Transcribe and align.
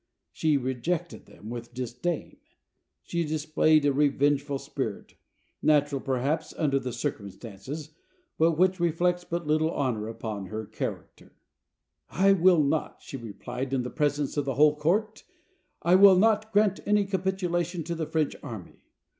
She 0.31 0.57
rejected 0.57 1.27
them 1.27 1.51
with 1.51 1.75
disdain. 1.75 2.37
She 3.03 3.23
dis 3.23 3.45
played 3.45 3.85
a 3.85 3.93
revengeful 3.93 4.57
spirit, 4.57 5.13
natural, 5.61 6.01
perhaps, 6.01 6.55
under 6.57 6.79
the 6.79 6.91
circumstances, 6.91 7.91
but 8.39 8.53
which 8.57 8.79
reflects 8.79 9.23
but 9.23 9.45
little 9.45 9.69
honor 9.69 10.07
upon 10.07 10.47
her 10.47 10.65
character. 10.65 11.33
327 12.09 12.33
AUSTRIA 12.33 12.33
HUNGARY 12.33 12.39
"I 12.39 12.41
will 12.43 12.63
not," 12.63 12.97
she 13.03 13.17
replied, 13.17 13.73
in 13.75 13.83
the 13.83 13.91
presence 13.95 14.37
of 14.37 14.45
the 14.45 14.55
whole 14.55 14.75
court; 14.75 15.23
"I 15.83 15.93
will 15.93 16.17
not 16.17 16.51
grant 16.51 16.79
any 16.87 17.05
capitulation 17.05 17.83
to 17.83 17.93
the 17.93 18.07
French 18.07 18.35
army. 18.41 18.81